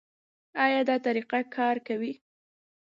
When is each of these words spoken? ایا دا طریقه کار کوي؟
ایا 0.63 0.81
دا 0.89 0.95
طریقه 1.05 1.39
کار 1.55 1.75
کوي؟ 1.87 2.13